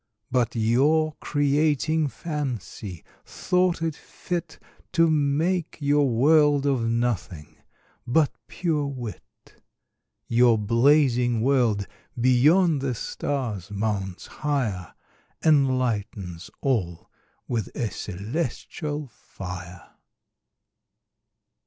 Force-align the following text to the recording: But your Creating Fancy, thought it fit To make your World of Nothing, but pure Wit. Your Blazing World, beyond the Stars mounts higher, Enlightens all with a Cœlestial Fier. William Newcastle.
But 0.31 0.55
your 0.55 1.13
Creating 1.19 2.07
Fancy, 2.07 3.03
thought 3.23 3.83
it 3.83 3.93
fit 3.95 4.57
To 4.93 5.11
make 5.11 5.77
your 5.79 6.09
World 6.09 6.65
of 6.65 6.81
Nothing, 6.89 7.57
but 8.07 8.31
pure 8.47 8.87
Wit. 8.87 9.61
Your 10.27 10.57
Blazing 10.57 11.41
World, 11.41 11.85
beyond 12.19 12.81
the 12.81 12.95
Stars 12.95 13.69
mounts 13.69 14.25
higher, 14.25 14.95
Enlightens 15.45 16.49
all 16.61 17.07
with 17.47 17.67
a 17.75 17.81
Cœlestial 17.89 19.07
Fier. 19.07 19.53
William 19.53 19.81
Newcastle. 19.81 19.97